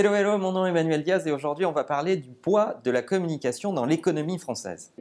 Hello, 0.00 0.14
hello, 0.14 0.38
mon 0.38 0.52
nom 0.52 0.64
est 0.64 0.68
Emmanuel 0.68 1.02
Diaz 1.02 1.26
et 1.26 1.32
aujourd'hui 1.32 1.66
on 1.66 1.72
va 1.72 1.82
parler 1.82 2.16
du 2.16 2.30
poids 2.30 2.80
de 2.84 2.92
la 2.92 3.02
communication 3.02 3.72
dans 3.72 3.84
l'économie 3.84 4.38
française. 4.38 4.92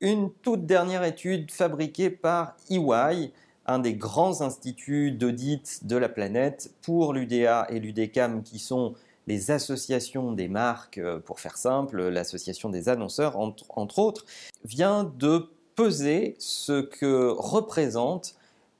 Une 0.00 0.32
toute 0.42 0.66
dernière 0.66 1.04
étude 1.04 1.52
fabriquée 1.52 2.10
par 2.10 2.56
EY, 2.68 3.30
un 3.66 3.78
des 3.78 3.94
grands 3.94 4.42
instituts 4.42 5.12
d'audit 5.12 5.86
de 5.86 5.96
la 5.96 6.08
planète 6.08 6.72
pour 6.82 7.12
l'UDA 7.12 7.68
et 7.70 7.78
l'UDECAM 7.78 8.42
qui 8.42 8.58
sont 8.58 8.94
les 9.28 9.52
associations 9.52 10.32
des 10.32 10.48
marques, 10.48 10.98
euh, 10.98 11.20
pour 11.20 11.38
faire 11.38 11.56
simple, 11.56 12.08
l'association 12.08 12.68
des 12.68 12.88
annonceurs 12.88 13.38
entre, 13.38 13.64
entre 13.68 14.00
autres, 14.00 14.26
vient 14.64 15.04
de 15.04 15.48
peser 15.76 16.34
ce 16.40 16.80
que 16.80 17.28
représente 17.28 18.34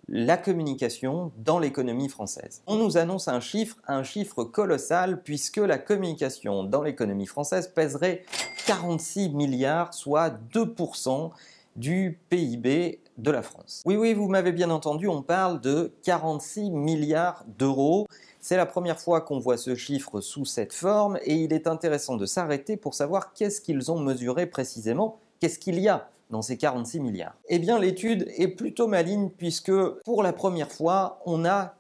la 0.09 0.37
communication 0.37 1.33
dans 1.37 1.59
l'économie 1.59 2.09
française. 2.09 2.63
On 2.67 2.77
nous 2.77 2.97
annonce 2.97 3.29
un 3.29 3.41
chiffre, 3.41 3.77
un 3.87 4.03
chiffre 4.03 4.45
colossal, 4.45 5.23
puisque 5.23 5.59
la 5.59 5.79
communication 5.79 6.65
dans 6.65 6.83
l'économie 6.83 7.27
française 7.27 7.69
pèserait 7.69 8.25
46 8.67 9.31
milliards, 9.31 9.93
soit 9.93 10.31
2% 10.53 11.31
du 11.77 12.19
PIB 12.31 13.01
de 13.19 13.31
la 13.31 13.43
France. 13.43 13.83
Oui, 13.85 13.97
oui, 13.97 14.15
vous 14.15 14.29
m'avez 14.29 14.53
bien 14.53 14.71
entendu, 14.71 15.09
on 15.09 15.23
parle 15.23 15.61
de 15.61 15.93
46 16.05 16.71
milliards 16.71 17.45
d'euros. 17.59 18.07
C'est 18.41 18.57
la 18.57 18.67
première 18.67 19.01
fois 19.01 19.21
qu'on 19.21 19.39
voit 19.39 19.57
ce 19.57 19.75
chiffre 19.75 20.21
sous 20.21 20.45
cette 20.45 20.73
forme 20.73 21.19
et 21.25 21.35
il 21.35 21.53
est 21.53 21.67
intéressant 21.67 22.17
de 22.17 22.27
s'arrêter 22.27 22.77
pour 22.77 22.95
savoir 22.95 23.33
qu'est-ce 23.33 23.61
qu'ils 23.61 23.91
ont 23.91 23.99
mesuré 23.99 24.47
précisément, 24.47 25.19
qu'est-ce 25.41 25.59
qu'il 25.59 25.79
y 25.79 25.89
a 25.89 26.11
dans 26.31 26.43
ces 26.43 26.57
46 26.57 27.01
milliards? 27.01 27.37
Eh 27.49 27.59
bien, 27.59 27.79
l'étude 27.79 28.27
est 28.37 28.49
plutôt 28.49 28.87
maligne 28.87 29.31
puisque 29.31 29.73
pour 30.05 30.23
la 30.23 30.33
première 30.33 30.71
fois, 30.71 31.21
on 31.27 31.45
a 31.45 31.75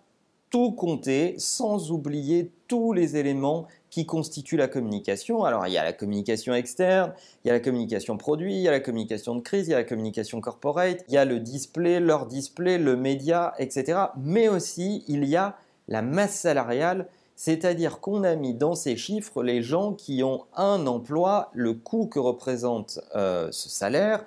tout 0.51 0.73
compté 0.73 1.35
sans 1.39 1.91
oublier 1.91 2.51
tous 2.69 2.93
les 2.93 3.17
éléments 3.17 3.67
qui 3.91 4.07
constituent 4.07 4.57
la 4.57 4.69
communication. 4.69 5.45
Alors, 5.45 5.67
il 5.67 5.73
y 5.73 5.79
a 5.79 5.85
la 5.85 5.93
communication 5.93 6.55
externe, 6.55 7.13
il 7.45 7.49
y 7.49 7.51
a 7.51 7.55
la 7.55 7.61
communication 7.61 8.17
produit, 8.17 8.55
il 8.55 8.61
y 8.61 8.69
a 8.69 8.71
la 8.71 8.81
communication 8.81 9.35
de 9.35 9.41
crise, 9.41 9.69
il 9.69 9.71
y 9.73 9.75
a 9.75 9.79
la 9.79 9.85
communication 9.85 10.41
corporate, 10.41 11.05
il 11.09 11.15
y 11.15 11.19
a 11.19 11.25
le 11.25 11.41
display, 11.41 12.01
leur 12.01 12.27
display, 12.27 12.79
le 12.79 12.97
média, 12.97 13.55
etc. 13.59 13.99
Mais 14.17 14.49
aussi, 14.49 15.05
il 15.09 15.25
y 15.25 15.37
a 15.37 15.57
la 15.89 16.03
masse 16.03 16.41
salariale 16.41 17.09
c'est-à-dire 17.39 18.01
qu'on 18.01 18.25
a 18.25 18.35
mis 18.35 18.53
dans 18.53 18.75
ces 18.75 18.97
chiffres 18.97 19.45
les 19.45 19.63
gens 19.63 19.93
qui 19.93 20.25
ont 20.25 20.47
un 20.57 20.89
emploi, 20.89 21.53
le 21.55 21.73
coût 21.73 22.09
que 22.09 22.19
représente 22.19 22.99
euh, 23.15 23.47
ce 23.53 23.69
salaire, 23.69 24.25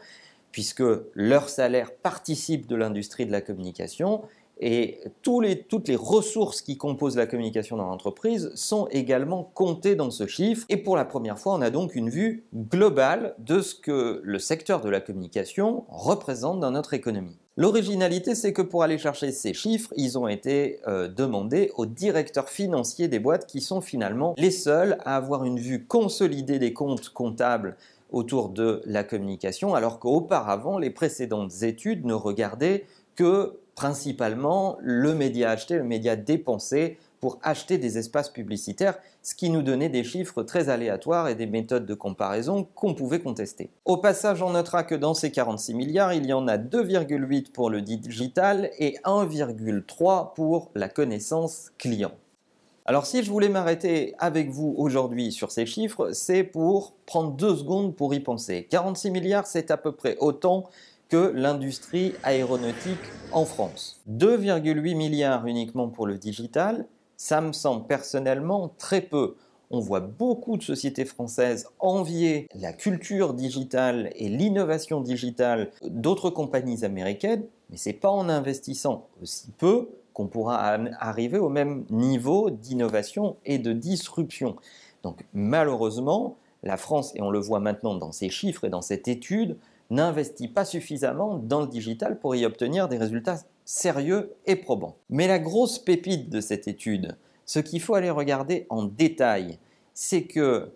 puisque 0.54 0.84
leur 1.14 1.50
salaire 1.50 1.94
participe 1.94 2.68
de 2.68 2.76
l'industrie 2.78 3.26
de 3.26 3.34
la 3.34 3.42
communication 3.42 4.22
et 4.62 5.02
toutes 5.24 5.90
les 5.90 5.96
ressources 5.98 6.62
qui 6.62 6.78
composent 6.78 7.18
la 7.18 7.28
communication 7.28 7.76
dans 7.76 7.88
l'entreprise 7.88 8.50
sont 8.56 8.88
également 8.92 9.44
comptées 9.44 9.96
dans 9.96 10.10
ce 10.10 10.26
chiffre. 10.26 10.66
Et 10.70 10.78
pour 10.78 10.96
la 10.96 11.04
première 11.04 11.38
fois, 11.38 11.54
on 11.56 11.62
a 11.62 11.70
donc 11.70 11.96
une 11.96 12.10
vue 12.10 12.46
globale 12.56 13.36
de 13.40 13.60
ce 13.60 13.76
que 13.76 14.22
le 14.24 14.40
secteur 14.40 14.80
de 14.80 14.90
la 14.90 15.02
communication 15.02 15.84
représente 15.90 16.62
dans 16.62 16.72
notre 16.72 16.94
économie. 16.94 17.41
L'originalité, 17.58 18.34
c'est 18.34 18.54
que 18.54 18.62
pour 18.62 18.82
aller 18.82 18.98
chercher 18.98 19.32
ces 19.32 19.54
chiffres, 19.54 19.92
ils 19.98 20.18
ont 20.18 20.30
été 20.30 20.80
euh, 20.88 21.10
demandés 21.10 21.70
aux 21.76 21.86
directeurs 21.86 22.48
financiers 22.48 23.10
des 23.10 23.20
boîtes 23.20 23.46
qui 23.46 23.60
sont 23.60 23.82
finalement 23.82 24.34
les 24.38 24.52
seuls 24.52 24.98
à 25.04 25.18
avoir 25.18 25.44
une 25.44 25.60
vue 25.60 25.86
consolidée 25.86 26.60
des 26.60 26.72
comptes 26.72 27.10
comptables 27.10 27.76
autour 28.10 28.50
de 28.50 28.82
la 28.86 29.04
communication, 29.04 29.76
alors 29.76 30.00
qu'auparavant, 30.00 30.78
les 30.78 30.90
précédentes 30.90 31.64
études 31.64 32.06
ne 32.06 32.14
regardaient 32.14 32.86
que 33.16 33.58
principalement 33.76 34.78
le 34.82 35.14
média 35.14 35.52
acheté, 35.52 35.76
le 35.76 35.84
média 35.84 36.16
dépensé 36.16 36.98
pour 37.22 37.40
acheter 37.44 37.78
des 37.78 37.98
espaces 38.00 38.30
publicitaires, 38.30 38.98
ce 39.22 39.36
qui 39.36 39.50
nous 39.52 39.62
donnait 39.62 39.90
des 39.90 40.04
chiffres 40.04 40.42
très 40.44 40.70
aléatoires 40.70 41.30
et 41.30 41.36
des 41.36 41.46
méthodes 41.46 41.86
de 41.86 41.94
comparaison 41.94 42.68
qu'on 42.76 42.96
pouvait 42.96 43.22
contester. 43.22 43.70
Au 43.86 43.98
passage, 43.98 44.42
on 44.42 44.50
notera 44.50 44.84
que 44.84 44.96
dans 44.96 45.14
ces 45.14 45.32
46 45.32 45.76
milliards, 45.76 46.14
il 46.14 46.26
y 46.26 46.34
en 46.34 46.48
a 46.48 46.58
2,8 46.58 47.52
pour 47.52 47.70
le 47.70 47.82
digital 47.82 48.72
et 48.80 48.96
1,3 49.06 50.34
pour 50.34 50.72
la 50.76 50.90
connaissance 50.90 51.72
client. 51.78 52.12
Alors 52.86 53.06
si 53.06 53.24
je 53.24 53.30
voulais 53.30 53.50
m'arrêter 53.50 54.16
avec 54.18 54.50
vous 54.50 54.74
aujourd'hui 54.76 55.32
sur 55.32 55.52
ces 55.52 55.68
chiffres, 55.68 56.12
c'est 56.14 56.44
pour 56.44 56.96
prendre 57.06 57.32
deux 57.32 57.56
secondes 57.56 57.96
pour 57.96 58.16
y 58.16 58.20
penser. 58.20 58.68
46 58.72 59.12
milliards, 59.12 59.46
c'est 59.46 59.70
à 59.70 59.78
peu 59.78 59.92
près 59.92 60.18
autant 60.20 60.68
que 61.08 61.32
l'industrie 61.36 62.14
aéronautique 62.24 62.98
en 63.32 63.46
France. 63.46 64.02
2,8 64.10 64.96
milliards 64.96 65.46
uniquement 65.46 65.90
pour 65.90 66.08
le 66.08 66.18
digital 66.18 66.88
ça 67.22 67.40
me 67.40 67.54
semble 67.54 67.86
personnellement 67.86 68.74
très 68.80 69.00
peu. 69.00 69.36
On 69.70 69.80
voit 69.80 70.00
beaucoup 70.00 70.58
de 70.58 70.64
sociétés 70.64 71.06
françaises 71.06 71.68
envier 71.78 72.48
la 72.56 72.74
culture 72.74 73.36
digitale 73.36 74.10
et 74.16 74.28
l'innovation 74.28 75.02
digitale 75.02 75.70
d'autres 75.84 76.32
compagnies 76.32 76.84
américaines, 76.84 77.46
mais 77.70 77.78
ce 77.78 77.90
n'est 77.90 77.94
pas 77.94 78.10
en 78.10 78.28
investissant 78.28 79.06
aussi 79.22 79.52
peu 79.60 79.90
qu'on 80.14 80.26
pourra 80.26 80.80
arriver 81.00 81.38
au 81.38 81.50
même 81.50 81.86
niveau 81.92 82.50
d'innovation 82.50 83.38
et 83.46 83.60
de 83.60 83.72
disruption. 83.72 84.56
Donc 85.04 85.24
malheureusement, 85.36 86.38
la 86.64 86.76
France, 86.76 87.14
et 87.16 87.22
on 87.22 87.30
le 87.30 87.40
voit 87.40 87.60
maintenant 87.60 87.94
dans 87.94 88.12
ces 88.12 88.30
chiffres 88.30 88.66
et 88.66 88.70
dans 88.70 88.82
cette 88.82 89.08
étude, 89.08 89.58
n'investit 89.92 90.48
pas 90.48 90.66
suffisamment 90.66 91.38
dans 91.38 91.62
le 91.62 91.68
digital 91.68 92.18
pour 92.20 92.36
y 92.36 92.46
obtenir 92.46 92.88
des 92.88 92.98
résultats 92.98 93.42
sérieux 93.66 94.34
et 94.48 94.56
probants. 94.56 94.96
Mais 95.10 95.28
la 95.28 95.38
grosse 95.38 95.78
pépite 95.78 96.30
de 96.30 96.42
cette 96.42 96.68
étude, 96.68 97.18
ce 97.46 97.60
qu'il 97.60 97.82
faut 97.82 97.94
aller 97.94 98.10
regarder 98.10 98.66
en 98.70 98.84
détail, 98.84 99.60
c'est 99.94 100.24
que 100.24 100.72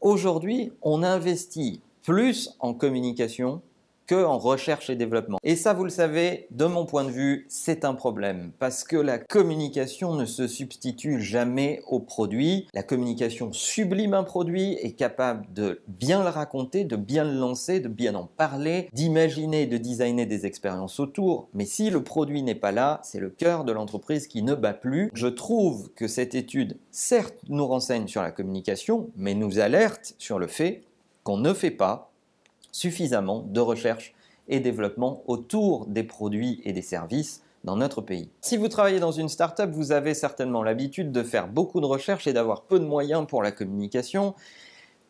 aujourd'hui, 0.00 0.72
on 0.80 1.02
investit 1.02 1.82
plus 2.02 2.56
en 2.60 2.72
communication 2.72 3.60
que 4.06 4.24
en 4.24 4.38
recherche 4.38 4.90
et 4.90 4.96
développement. 4.96 5.38
Et 5.42 5.56
ça, 5.56 5.72
vous 5.72 5.84
le 5.84 5.90
savez, 5.90 6.46
de 6.50 6.64
mon 6.64 6.86
point 6.86 7.04
de 7.04 7.10
vue, 7.10 7.46
c'est 7.48 7.84
un 7.84 7.94
problème 7.94 8.52
parce 8.58 8.84
que 8.84 8.96
la 8.96 9.18
communication 9.18 10.14
ne 10.14 10.24
se 10.24 10.46
substitue 10.46 11.20
jamais 11.20 11.82
au 11.86 12.00
produit. 12.00 12.68
La 12.74 12.82
communication 12.82 13.52
sublime 13.52 14.14
un 14.14 14.24
produit, 14.24 14.74
est 14.82 14.92
capable 14.92 15.46
de 15.52 15.82
bien 15.88 16.22
le 16.22 16.28
raconter, 16.28 16.84
de 16.84 16.96
bien 16.96 17.24
le 17.24 17.38
lancer, 17.38 17.80
de 17.80 17.88
bien 17.88 18.14
en 18.14 18.26
parler, 18.26 18.88
d'imaginer, 18.92 19.66
de 19.66 19.76
designer 19.76 20.26
des 20.26 20.46
expériences 20.46 21.00
autour. 21.00 21.48
Mais 21.54 21.64
si 21.64 21.90
le 21.90 22.02
produit 22.02 22.42
n'est 22.42 22.54
pas 22.54 22.72
là, 22.72 23.00
c'est 23.02 23.20
le 23.20 23.30
cœur 23.30 23.64
de 23.64 23.72
l'entreprise 23.72 24.26
qui 24.26 24.42
ne 24.42 24.54
bat 24.54 24.74
plus. 24.74 25.10
Je 25.14 25.26
trouve 25.26 25.90
que 25.94 26.08
cette 26.08 26.34
étude, 26.34 26.78
certes, 26.90 27.36
nous 27.48 27.66
renseigne 27.66 28.06
sur 28.06 28.22
la 28.22 28.30
communication, 28.30 29.10
mais 29.16 29.34
nous 29.34 29.58
alerte 29.58 30.14
sur 30.18 30.38
le 30.38 30.46
fait 30.46 30.82
qu'on 31.22 31.38
ne 31.38 31.52
fait 31.52 31.70
pas 31.70 32.12
suffisamment 32.76 33.42
de 33.48 33.60
recherche 33.60 34.14
et 34.48 34.60
développement 34.60 35.22
autour 35.26 35.86
des 35.86 36.02
produits 36.02 36.60
et 36.64 36.72
des 36.74 36.82
services 36.82 37.42
dans 37.64 37.76
notre 37.76 38.02
pays. 38.02 38.28
Si 38.42 38.58
vous 38.58 38.68
travaillez 38.68 39.00
dans 39.00 39.12
une 39.12 39.30
start-up, 39.30 39.70
vous 39.72 39.92
avez 39.92 40.12
certainement 40.12 40.62
l'habitude 40.62 41.10
de 41.10 41.22
faire 41.22 41.48
beaucoup 41.48 41.80
de 41.80 41.86
recherches 41.86 42.26
et 42.26 42.34
d'avoir 42.34 42.62
peu 42.62 42.78
de 42.78 42.84
moyens 42.84 43.26
pour 43.26 43.42
la 43.42 43.50
communication. 43.50 44.34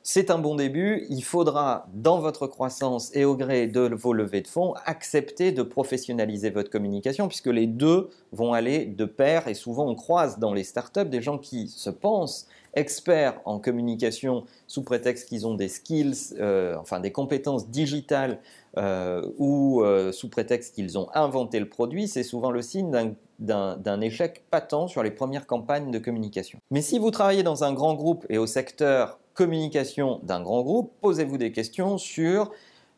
C'est 0.05 0.31
un 0.31 0.39
bon 0.39 0.55
début. 0.55 1.07
Il 1.11 1.23
faudra, 1.23 1.89
dans 1.93 2.21
votre 2.21 2.47
croissance 2.47 3.11
et 3.15 3.25
au 3.25 3.37
gré 3.37 3.67
de 3.67 3.93
vos 3.93 4.13
levées 4.13 4.43
de 4.43 4.49
fonds, 4.49 4.75
accepter 4.85 5.51
de 5.51 5.65
professionnaliser 5.65 6.51
votre 6.51 6.71
communication 6.71 7.27
puisque 7.27 7.49
les 7.49 7.67
deux 7.67 8.11
vont 8.31 8.53
aller 8.53 8.87
de 8.87 9.05
pair 9.05 9.49
et 9.49 9.55
souvent 9.55 9.89
on 9.89 9.97
croise 9.97 10.39
dans 10.39 10.55
les 10.55 10.63
startups 10.63 11.07
des 11.07 11.21
gens 11.21 11.39
qui 11.39 11.67
se 11.67 11.91
pensent 11.91 12.47
experts 12.77 13.41
en 13.45 13.59
communication 13.59 14.45
sous 14.67 14.83
prétexte 14.83 15.29
qu'ils 15.29 15.47
ont 15.47 15.55
des 15.55 15.69
skills, 15.69 16.35
euh, 16.39 16.77
enfin 16.79 17.01
des 17.01 17.11
compétences 17.11 17.69
digitales 17.71 18.39
euh, 18.77 19.27
ou 19.39 19.83
euh, 19.83 20.13
sous 20.13 20.29
prétexte 20.29 20.75
qu'ils 20.75 20.99
ont 20.99 21.09
inventé 21.15 21.59
le 21.59 21.69
produit, 21.69 22.07
c'est 22.07 22.23
souvent 22.23 22.51
le 22.51 22.63
signe 22.63 23.17
d'un 23.39 24.01
échec 24.01 24.45
patent 24.51 24.89
sur 24.89 25.03
les 25.03 25.11
premières 25.11 25.47
campagnes 25.47 25.91
de 25.91 25.99
communication. 25.99 26.59
Mais 26.71 26.83
si 26.83 26.99
vous 26.99 27.11
travaillez 27.11 27.43
dans 27.43 27.65
un 27.65 27.73
grand 27.73 27.95
groupe 27.95 28.27
et 28.29 28.39
au 28.39 28.47
secteur 28.47 29.19
communication 29.35 30.21
d'un 30.23 30.43
grand 30.43 30.63
groupe, 30.63 30.93
posez-vous 31.01 31.39
des 31.39 31.53
questions 31.53 31.99
sur 31.99 32.51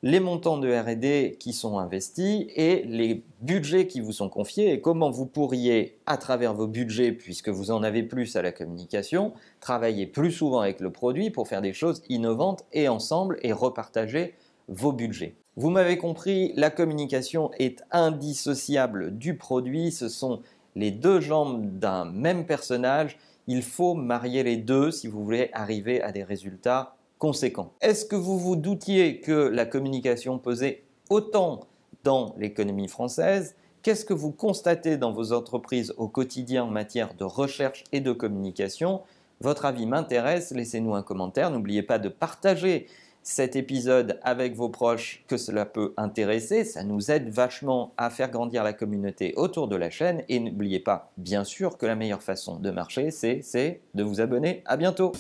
les 0.02 0.20
montants 0.20 0.58
de 0.58 0.72
RD 0.72 1.38
qui 1.38 1.52
sont 1.52 1.78
investis 1.78 2.46
et 2.54 2.84
les 2.86 3.24
budgets 3.40 3.86
qui 3.86 4.00
vous 4.00 4.12
sont 4.12 4.28
confiés 4.28 4.72
et 4.72 4.80
comment 4.80 5.10
vous 5.10 5.26
pourriez, 5.26 5.98
à 6.06 6.16
travers 6.16 6.54
vos 6.54 6.66
budgets, 6.66 7.12
puisque 7.12 7.48
vous 7.48 7.70
en 7.70 7.82
avez 7.82 8.02
plus 8.02 8.36
à 8.36 8.42
la 8.42 8.52
communication, 8.52 9.32
travailler 9.60 10.06
plus 10.06 10.30
souvent 10.30 10.60
avec 10.60 10.80
le 10.80 10.90
produit 10.90 11.30
pour 11.30 11.48
faire 11.48 11.62
des 11.62 11.72
choses 11.72 12.02
innovantes 12.08 12.64
et 12.72 12.88
ensemble 12.88 13.38
et 13.42 13.52
repartager 13.52 14.34
vos 14.68 14.92
budgets. 14.92 15.34
Vous 15.56 15.70
m'avez 15.70 15.98
compris, 15.98 16.52
la 16.54 16.70
communication 16.70 17.50
est 17.58 17.82
indissociable 17.90 19.18
du 19.18 19.36
produit, 19.36 19.90
ce 19.90 20.08
sont 20.08 20.42
les 20.76 20.92
deux 20.92 21.20
jambes 21.20 21.78
d'un 21.78 22.04
même 22.04 22.46
personnage 22.46 23.18
il 23.50 23.62
faut 23.62 23.94
marier 23.94 24.42
les 24.42 24.58
deux 24.58 24.90
si 24.90 25.08
vous 25.08 25.24
voulez 25.24 25.48
arriver 25.54 26.02
à 26.02 26.12
des 26.12 26.22
résultats 26.22 26.97
conséquents. 27.18 27.72
Est-ce 27.80 28.04
que 28.04 28.16
vous 28.16 28.38
vous 28.38 28.56
doutiez 28.56 29.20
que 29.20 29.32
la 29.32 29.66
communication 29.66 30.38
pesait 30.38 30.82
autant 31.10 31.60
dans 32.04 32.34
l'économie 32.38 32.88
française? 32.88 33.54
Qu'est-ce 33.82 34.04
que 34.04 34.14
vous 34.14 34.32
constatez 34.32 34.96
dans 34.96 35.12
vos 35.12 35.32
entreprises 35.32 35.94
au 35.96 36.08
quotidien 36.08 36.64
en 36.64 36.70
matière 36.70 37.14
de 37.14 37.24
recherche 37.24 37.84
et 37.92 38.00
de 38.00 38.12
communication? 38.12 39.02
Votre 39.40 39.66
avis 39.66 39.86
m'intéresse, 39.86 40.50
laissez-nous 40.50 40.94
un 40.94 41.02
commentaire. 41.02 41.50
N'oubliez 41.50 41.82
pas 41.82 41.98
de 41.98 42.08
partager 42.08 42.86
cet 43.22 43.56
épisode 43.56 44.18
avec 44.22 44.56
vos 44.56 44.68
proches 44.68 45.22
que 45.28 45.36
cela 45.36 45.64
peut 45.66 45.92
intéresser. 45.96 46.64
Ça 46.64 46.82
nous 46.82 47.10
aide 47.10 47.28
vachement 47.28 47.92
à 47.96 48.10
faire 48.10 48.30
grandir 48.30 48.64
la 48.64 48.72
communauté 48.72 49.34
autour 49.36 49.68
de 49.68 49.76
la 49.76 49.90
chaîne. 49.90 50.24
Et 50.28 50.40
n'oubliez 50.40 50.80
pas, 50.80 51.12
bien 51.16 51.44
sûr, 51.44 51.78
que 51.78 51.86
la 51.86 51.94
meilleure 51.94 52.22
façon 52.22 52.56
de 52.56 52.70
marcher, 52.70 53.10
c'est 53.10 53.80
de 53.94 54.02
vous 54.02 54.20
abonner. 54.20 54.62
À 54.64 54.76
bientôt 54.76 55.12